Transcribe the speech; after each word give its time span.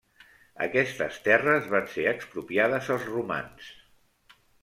Aquestes 0.65 1.19
terres 1.27 1.67
van 1.75 1.85
ser 1.97 2.07
expropiades 2.13 2.91
als 2.97 3.07
romans. 3.13 3.71